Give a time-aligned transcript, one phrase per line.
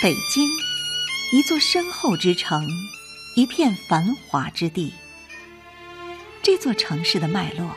[0.00, 0.48] 北京，
[1.32, 2.64] 一座深厚之城，
[3.34, 4.92] 一片繁华之地。
[6.40, 7.74] 这座城市的脉络，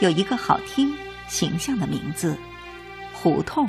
[0.00, 0.92] 有一个好听、
[1.28, 2.36] 形象的名字——
[3.14, 3.68] 胡同。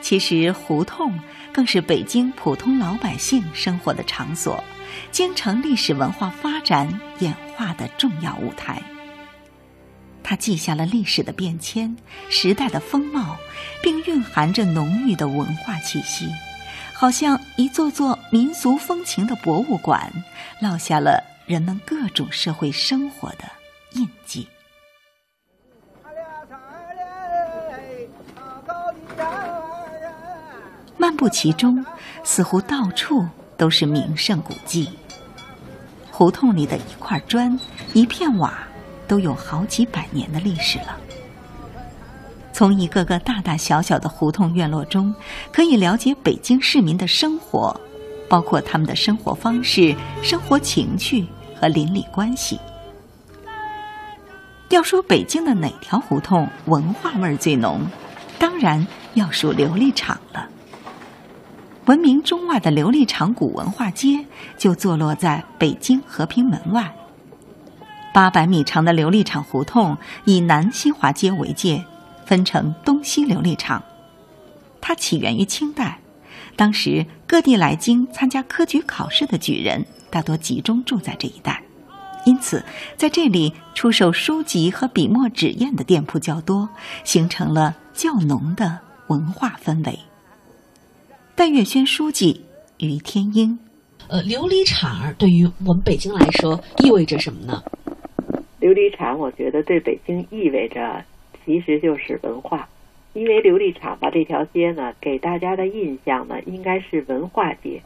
[0.00, 1.18] 其实，胡同
[1.52, 4.62] 更是北京普通老百姓生活的场所，
[5.10, 8.80] 京城历史文化发展演化的重要舞台。
[10.30, 11.96] 它记下了历史的变迁、
[12.28, 13.36] 时代的风貌，
[13.82, 16.28] 并蕴含着浓郁的文化气息，
[16.94, 20.08] 好像一座座民俗风情的博物馆，
[20.62, 23.38] 烙下了人们各种社会生活的
[23.94, 24.46] 印记。
[30.96, 31.84] 漫步其中，
[32.22, 33.26] 似乎到处
[33.56, 34.90] 都是名胜古迹。
[36.12, 37.58] 胡同里的一块砖、
[37.94, 38.69] 一片瓦。
[39.10, 40.96] 都有好几百年的历史了。
[42.52, 45.12] 从一个个大大小小的胡同院落中，
[45.52, 47.74] 可以了解北京市民的生活，
[48.28, 51.26] 包括他们的生活方式、生活情趣
[51.60, 52.60] 和邻里关系。
[54.68, 57.84] 要说北京的哪条胡同文化味儿最浓，
[58.38, 60.46] 当然要数琉璃厂了。
[61.86, 64.24] 闻名中外的琉璃厂古文化街
[64.56, 66.94] 就坐落在北京和平门外。
[68.12, 71.84] 八百米长的琉璃厂胡同以南新华街为界，
[72.26, 73.82] 分成东西琉璃厂。
[74.80, 76.00] 它起源于清代，
[76.56, 81.62] 当时各地来京参加科举考试的举人大多集中住在这一带，
[82.24, 82.64] 因此
[82.96, 86.68] 在这里出售书籍和笔墨纸砚的店铺较多，
[87.04, 89.98] 形成了较浓的文化氛围。
[91.36, 92.44] 戴月轩书记
[92.78, 93.56] 于天英，
[94.08, 97.62] 呃，琉璃厂对于我们北京来说意味着什么呢？
[98.60, 101.04] 琉璃厂，我觉得对北京意味着，
[101.44, 102.68] 其实就是文化，
[103.14, 107.80] 因为琉璃厂吧这条街呢，给大家的印象呢，应该是文化街。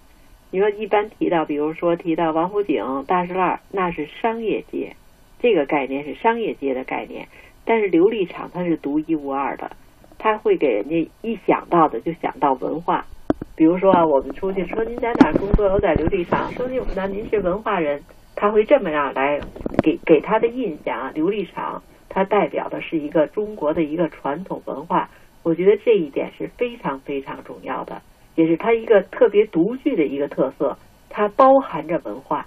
[0.50, 4.96] 你说一般提到，比如说提到王府井、大栅栏，那是商业街，
[5.40, 7.28] 这个概念是商业街的概念。
[7.64, 9.70] 但是琉璃厂它是独一无二的，
[10.18, 13.06] 它会给人家一想到的就想到文化。
[13.56, 15.66] 比如说啊，我们出去说您在哪儿工作？
[15.66, 16.50] 我在琉璃厂。
[16.52, 18.02] 说您那您是文化人。
[18.36, 19.40] 他会这么样来
[19.82, 25.08] 给给他的印象啊，琉璃厂它代表的是一个中国的一个传统文化，
[25.42, 28.00] 我觉得这一点是非常非常重要的，
[28.36, 30.76] 也是它一个特别独具的一个特色，
[31.08, 32.46] 它包含着文化。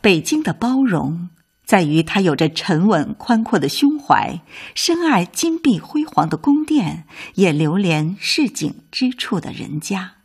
[0.00, 1.28] 北京的包容
[1.64, 4.40] 在于它有着沉稳宽阔的胸怀，
[4.74, 7.04] 深爱金碧辉煌的宫殿，
[7.34, 10.21] 也流连市井之处的人家。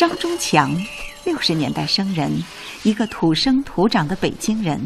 [0.00, 0.74] 张忠强，
[1.26, 2.42] 六十年代生人，
[2.84, 4.80] 一个土生土长的北京人，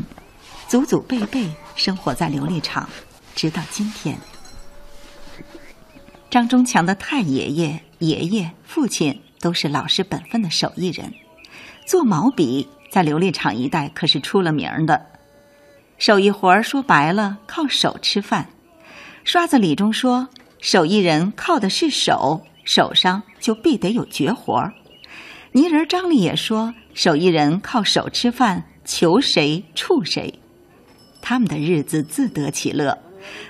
[0.66, 2.88] 祖祖辈辈生活在琉璃厂，
[3.32, 4.18] 直到今天。
[6.28, 11.14] 张忠强的太爷爷、爷爷、父亲都是老实本分的手艺人，
[11.86, 15.06] 做毛笔在琉璃厂一带可是出了名的。
[15.96, 18.48] 手艺活儿说白了，靠手吃饭。
[19.22, 20.28] 刷子李中说，
[20.60, 24.74] 手艺人靠的是手，手上就必得有绝活儿。
[25.56, 30.40] 泥人张里也说：“手艺人靠手吃饭，求谁处谁。”
[31.22, 32.98] 他们的日子自得其乐。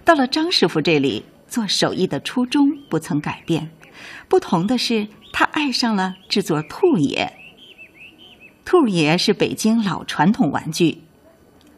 [0.05, 3.71] 到了张师傅这里，做手艺的初衷不曾改变，
[4.29, 7.33] 不同的是，他爱上了制作兔爷。
[8.67, 10.99] 兔爷是北京老传统玩具。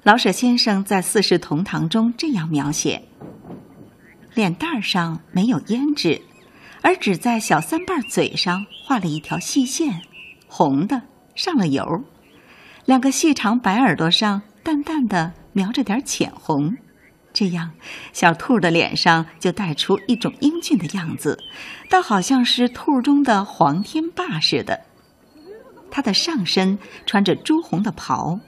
[0.03, 3.03] 老舍先生在《四世同堂》中这样描写：
[4.35, 6.21] 脸蛋上没有胭脂，
[6.83, 10.03] 而只在小三瓣嘴上画了一条细线。
[10.49, 11.03] 红的
[11.35, 11.85] 上了油，
[12.85, 16.77] 两个细长白耳朵上淡淡的描着点浅红，
[17.33, 17.73] 这样
[18.13, 21.39] 小兔的脸上就带出一种英俊的样子，
[21.91, 24.81] 倒好像是兔中的黄天霸似的。
[25.91, 28.41] 它的上身穿着朱红的袍，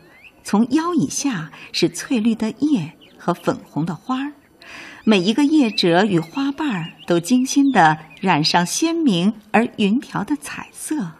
[0.42, 4.32] 从腰以下是翠绿的叶和粉红的花儿，
[5.04, 11.12] 每一个叶褶与花瓣儿都精心的染上鲜明而匀调的彩色。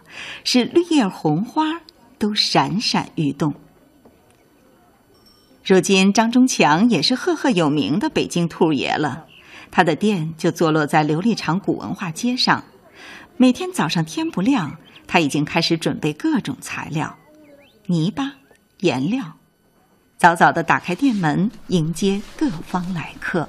[0.43, 1.81] 使绿叶红花
[2.17, 3.53] 都闪闪欲动。
[5.63, 9.25] 如今，张忠强也是赫赫有名的北京兔爷了。
[9.71, 12.63] 他的店就坐落在琉璃厂古文化街上。
[13.37, 17.15] 每天早上天不亮，他已经开始准备各种材料、
[17.85, 18.33] 泥巴、
[18.79, 19.37] 颜料，
[20.19, 23.47] 早早的打开店门，迎接各方来客。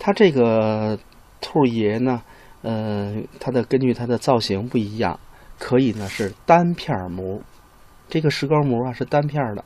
[0.00, 0.98] 他这个
[1.40, 2.20] 兔爷呢？
[2.62, 5.20] 呃，它的根据它的造型不一样，
[5.60, 7.40] 可以呢是单片模，
[8.08, 9.64] 这个石膏模啊是单片的，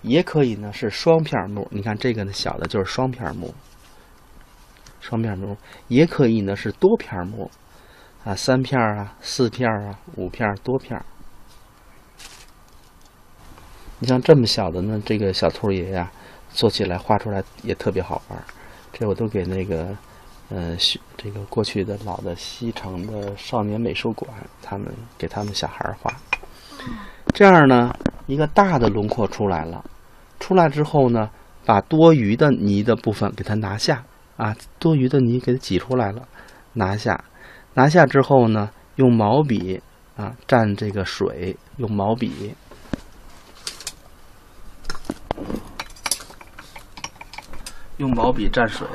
[0.00, 1.68] 也可以呢是双片木。
[1.70, 3.52] 你看这个呢小的就是双片木，
[5.02, 5.54] 双片木
[5.88, 7.50] 也可以呢是多片木，
[8.24, 10.98] 啊三片啊四片啊五片多片。
[14.00, 16.10] 你像这么小的呢，这个小兔爷呀，
[16.50, 18.42] 做起来画出来也特别好玩。
[18.94, 19.94] 这我都给那个，
[20.48, 20.74] 呃，
[21.18, 24.30] 这个过去的老的西城的少年美术馆，
[24.62, 24.88] 他们
[25.18, 26.10] 给他们小孩画。
[27.34, 27.94] 这样呢，
[28.26, 29.84] 一个大的轮廓出来了。
[30.38, 31.28] 出来之后呢，
[31.66, 34.02] 把多余的泥的部分给它拿下
[34.38, 36.26] 啊，多余的泥给它挤出来了，
[36.72, 37.22] 拿下。
[37.74, 39.78] 拿下之后呢，用毛笔
[40.16, 42.54] 啊蘸这个水，用毛笔。
[48.00, 48.88] 用毛笔蘸水，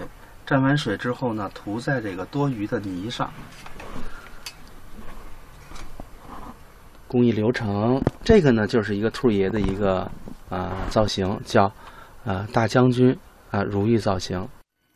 [0.47, 3.31] 蘸完水之后呢，涂在这个多余的泥上。
[7.07, 10.11] 工艺流程，这个呢就是一个兔爷的一个
[10.49, 11.71] 啊造型，叫
[12.25, 13.15] 啊大将军
[13.51, 14.49] 啊如意造型。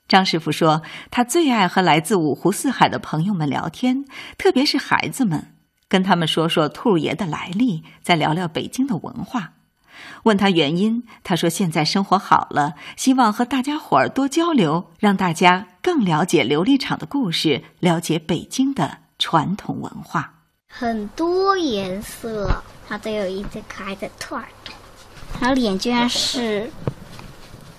[0.07, 0.81] 张师傅说，
[1.11, 4.05] 他最爱和来自五湖四海的朋友们聊天，
[4.39, 5.53] 特别是孩子们，
[5.87, 9.53] 跟他们说说兔爷的来历，再聊聊北京的文化。
[10.23, 20.33] 问他原因，他说现在生活好了，希望和大家伙儿多交流，让大家更了解琉璃厂的故事，了解北京的传统文化。
[20.71, 24.73] 很多颜色，它都有一只可爱的兔耳朵，
[25.39, 26.69] 它脸居然是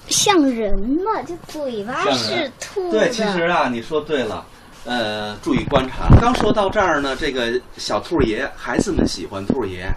[0.09, 4.45] 像人呢，就嘴巴是兔对，其实啊，你说对了，
[4.85, 6.09] 呃，注意观察。
[6.21, 9.89] 刚说到这儿呢，这个小兔爷，孩子们喜欢兔爷。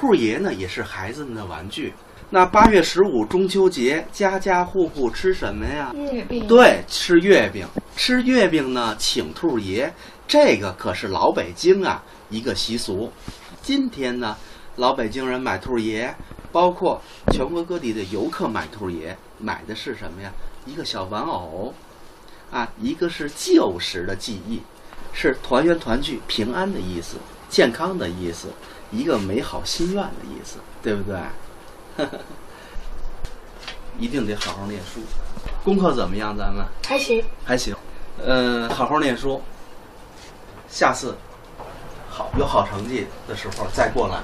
[0.00, 1.92] 兔爷呢，也是孩子们的玩具。
[2.30, 5.92] 那八月十五中秋节，家家户户吃什么呀？
[5.94, 6.48] 月饼。
[6.48, 7.68] 对，吃月饼。
[7.96, 9.92] 吃月饼呢，请兔爷，
[10.26, 13.12] 这个可是老北京啊一个习俗。
[13.60, 14.34] 今天呢，
[14.76, 16.14] 老北京人买兔爷，
[16.50, 16.98] 包括
[17.30, 20.32] 全国各地的游客买兔爷，买的是什么呀？
[20.64, 21.74] 一个小玩偶，
[22.50, 24.62] 啊，一个是旧时的记忆，
[25.12, 27.18] 是团圆团聚、平安的意思，
[27.50, 28.48] 健康的意思。
[28.90, 31.18] 一个美好心愿的意思，对不对？
[33.98, 35.00] 一定得好好念书，
[35.62, 36.36] 功课怎么样？
[36.36, 37.76] 咱们还行，还行。
[38.24, 39.42] 嗯，好好念书，
[40.68, 41.14] 下次
[42.08, 44.20] 好有好成绩的时候再过来，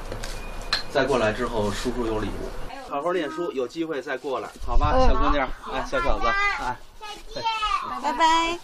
[0.91, 2.49] 再过来之后，叔叔有礼物。
[2.89, 6.27] 好好念书，有机会再过来，好吧，小姑娘，哎，小小子，
[6.61, 6.77] 哎，
[7.35, 7.45] 再见，
[8.03, 8.59] 拜拜。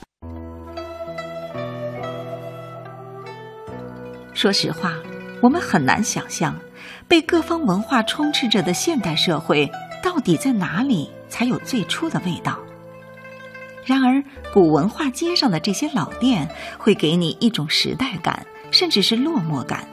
[4.33, 4.93] 说实话。
[5.43, 6.57] 我们很难想象，
[7.09, 9.69] 被各方文化充斥着的现代社会，
[10.01, 12.57] 到底在哪里才有最初的味道。
[13.85, 14.23] 然而，
[14.55, 16.49] 古文化街上的这些老店，
[16.79, 19.85] 会给你一种时代感，甚至是落寞感。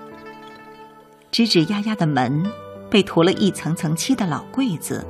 [1.31, 2.45] 吱吱呀呀的门，
[2.87, 5.03] 被涂了一层层漆的老柜子，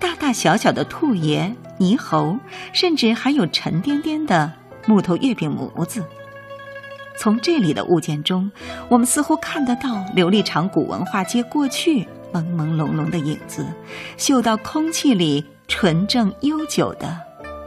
[0.00, 2.36] 大大小小的兔爷、猕猴，
[2.72, 4.52] 甚至还有沉甸甸的
[4.86, 6.02] 木头月饼模子。
[7.24, 8.52] 从这里的物件中，
[8.86, 13.66] 我们似乎看得到琉璃厂古文化街过去朦朦胧胧的影子，
[14.18, 17.18] 嗅到空气里纯正悠久的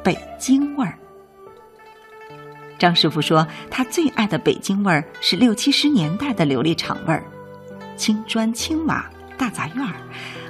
[0.04, 0.96] 北京味儿。
[2.78, 7.24] 张师傅说，他最爱的北京味儿是六七十年代的琉璃厂味儿，
[7.96, 9.10] 青砖青瓦
[9.40, 9.96] 大杂院儿，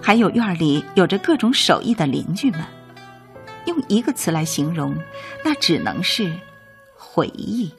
[0.02, 2.60] 还有院里有着各种手艺的邻居们。
[3.68, 4.94] 用一个词来形容，
[5.46, 6.30] 那只能是
[6.98, 7.72] 回忆。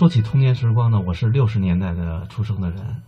[0.00, 3.02] 说起童年时光呢，我是六十年代的出生的人，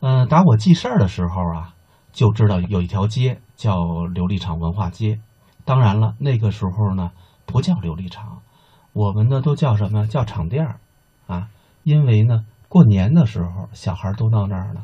[0.00, 1.74] 嗯，打我记事儿的时候啊，
[2.12, 5.20] 就知道有一条街叫琉璃厂文化街。
[5.64, 7.12] 当然了，那个时候呢
[7.46, 8.42] 不叫琉璃厂，
[8.92, 10.80] 我们呢都叫什么叫厂店儿
[11.28, 11.48] 啊？
[11.82, 14.82] 因为呢过年的时候小孩都到那儿呢，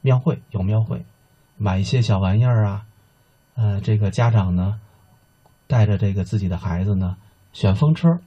[0.00, 1.04] 庙会有庙会，
[1.56, 2.82] 买一些小玩意儿啊，
[3.56, 4.78] 呃，这个家长呢
[5.66, 7.16] 带着这个自己的孩子呢
[7.52, 8.20] 选风车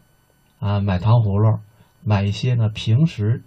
[0.60, 1.62] 啊，买糖葫芦。
[2.06, 3.44] 买一些呢平时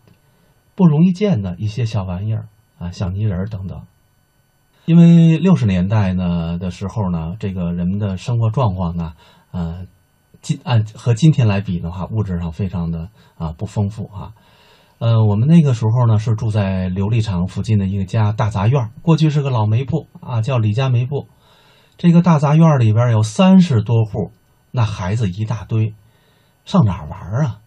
[0.74, 2.48] 不容易见的一些小玩意儿
[2.78, 3.80] 啊，小泥人等等。
[4.84, 9.12] 因为六十年代呢的时候呢，这个人们的生活状况呢，
[9.52, 9.86] 呃，
[10.40, 14.32] 今按和今天来比的话，物质上非常的啊不丰富啊。
[14.98, 21.28] 呃，我们那个时候呢是住在琉璃厂附近的一个家大杂院，过去是个老煤铺啊，叫李家煤铺。
[21.96, 24.32] 这个大杂院里边有三十多户，
[24.70, 25.94] 那孩子一大堆，
[26.64, 27.60] 上哪儿玩啊？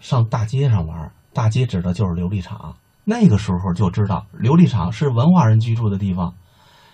[0.00, 2.76] 上大街上玩，大街指的就是琉璃厂。
[3.04, 6.34] 那个时候就知道，琉璃厂是文化人居住的地方，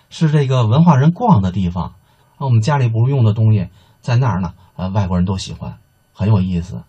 [0.09, 1.95] 是这个文化人逛的地方。
[2.37, 3.69] 我们家里不用的东西
[4.01, 5.77] 在那儿呢，呃，外国人都喜欢，
[6.13, 6.83] 很有意思。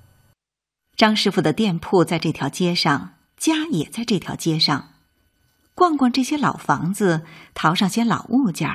[0.96, 4.90] 张师傅的店铺在这条街上，家也在这条街上。
[5.74, 8.68] 逛逛这些老房子，淘上些老物件，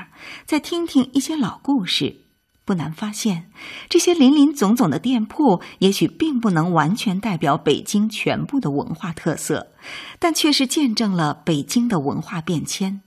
[0.45, 2.21] 再听听一些老故事，
[2.69, 3.49] 不难发现，
[3.89, 9.71] 这些林林总总的店铺也许并不能完全代表北京全部的文化特色，
[10.19, 13.01] 但却是见证了北京的文化变迁。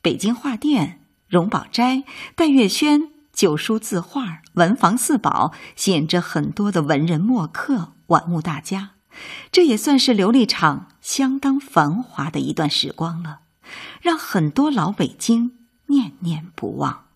[0.00, 2.04] 北京画店、荣宝斋、
[2.36, 8.90] 戴月轩、旧书字画、文房四宝，吸引着很多的文人墨客、玩物大家。
[9.50, 13.40] 这也算是琉璃厂相当繁华的一段时光了，
[14.00, 17.07] 让很多老北京念念不忘。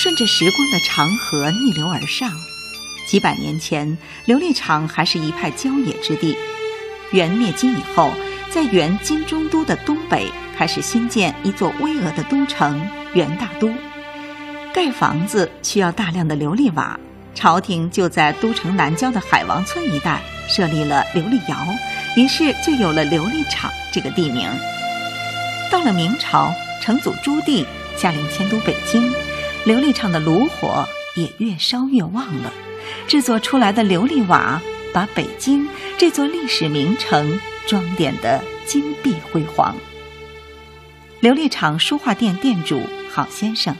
[0.00, 2.30] 顺着时光的长河逆流而上。
[3.04, 6.36] 几百年前，琉璃厂还是一派郊野之地。
[7.10, 8.12] 元灭金以后，
[8.48, 12.80] 在元金中都的东北开始新建一座巍峨的都城——
[13.12, 13.74] 元大都。
[14.72, 16.96] 盖房子需要大量的琉璃瓦，
[17.34, 21.66] 朝廷就在都城南郊的海王村一带设立了琉璃窑，
[22.16, 24.48] 于是就有了琉璃厂这个地名。
[25.72, 29.12] 到了明朝，成祖朱棣下令迁都北京，
[29.68, 32.50] 琉璃厂的炉火也越烧越旺了。
[33.06, 34.62] 制作出来的琉璃瓦，
[34.94, 39.76] 把北京这座历史名城装点得金碧辉煌。
[41.20, 42.80] 琉璃厂书画店店主
[43.12, 43.76] 郝先生，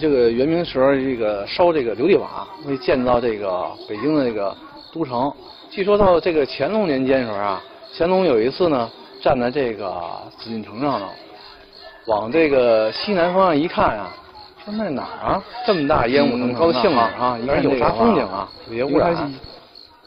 [0.00, 4.56] 这个元明时候，这个烧这个琉璃瓦，为建造这个北京的这个
[4.92, 5.32] 都城。
[5.70, 7.62] 据说到这个乾隆年间时候啊，
[7.96, 8.90] 乾隆有一次呢，
[9.22, 10.02] 站在这个
[10.36, 11.06] 紫禁城上头，
[12.06, 14.12] 往这个西南方向一看啊。
[14.64, 15.44] 说那哪儿啊？
[15.66, 17.10] 这么大烟雾腾高兴啊！
[17.18, 18.48] 啊，一看有啥风景啊？
[18.68, 19.32] 别污染。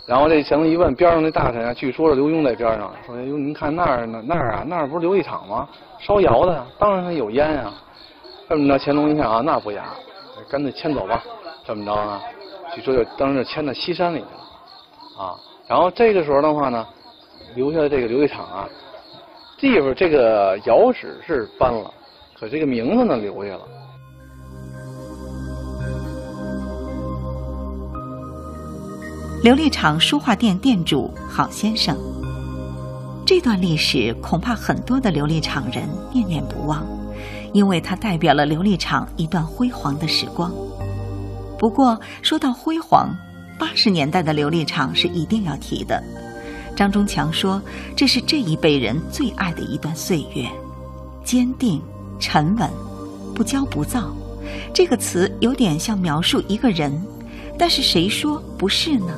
[0.07, 4.23] 然后这乾隆一问边上那大臣啊，据说是刘墉在边上，说：“哟，您看那儿呢？
[4.25, 5.67] 那儿啊，那儿不是琉璃厂吗？
[5.99, 7.73] 烧窑的，当然有烟啊。”
[8.49, 9.85] 这么着，乾隆一看啊，那不雅，
[10.49, 11.23] 干脆迁走吧。
[11.65, 12.19] 这么着呢，
[12.73, 15.23] 据说就当时就迁到西山里去了。
[15.23, 15.35] 啊，
[15.67, 16.87] 然后这个时候的话呢，
[17.53, 18.69] 留下的这个琉璃厂啊，
[19.59, 21.91] 地方这个窑址是搬了，
[22.39, 23.61] 可这个名字呢留下了。
[29.47, 31.97] 琉璃厂书画店店主郝先生，
[33.25, 36.85] 这段历史恐怕很多的琉璃厂人念念不忘，
[37.53, 40.51] 因为它代表了琉璃厂一段辉煌的时光。
[41.57, 43.09] 不过说到辉煌，
[43.57, 46.03] 八十年代的琉璃厂是一定要提的。
[46.75, 47.61] 张忠强说，
[47.95, 50.45] 这是这一辈人最爱的一段岁月，
[51.23, 51.81] 坚定、
[52.19, 52.69] 沉稳、
[53.33, 54.13] 不骄不躁。
[54.73, 57.01] 这个词有点像描述一个人，
[57.57, 59.17] 但是谁说不是呢？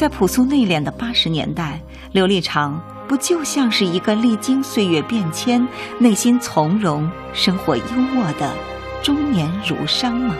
[0.00, 1.78] 在朴素内敛的八十年代，
[2.14, 8.50] 琉璃厂不就像是一个历经岁月变迁、内心从容、生活优渥的
[9.02, 10.34] 中年儒商吗？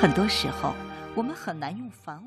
[0.00, 0.72] 很多时候，
[1.16, 2.22] 我们很难用繁华。